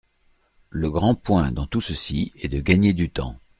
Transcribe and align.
Le 0.71 0.89
grand 0.89 1.13
point, 1.13 1.51
dans 1.51 1.67
tout 1.67 1.79
ceci, 1.79 2.31
est 2.41 2.47
de 2.47 2.59
gagner 2.59 2.93
du 2.93 3.11
temps. 3.11 3.39